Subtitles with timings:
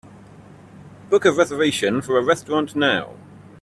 [1.11, 3.13] Book a reservation for a restaurant now